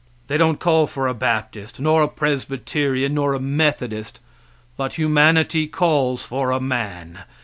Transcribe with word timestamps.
They 0.29 0.37
don't 0.39 0.59
call 0.59 0.87
for 0.87 1.05
a 1.07 1.13
Baptist, 1.13 1.79
nor 1.79 2.01
a 2.01 2.07
Presbyterian, 2.07 3.13
nor 3.13 3.35
a 3.35 3.39
Methodist, 3.39 4.19
but 4.75 4.93
humanity 4.93 5.67
calls 5.67 6.23
for 6.25 6.49
a 6.49 6.59
man. 6.59 7.19